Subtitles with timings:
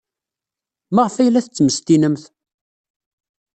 [0.95, 2.23] Maɣef ay la t-tettmestinemt?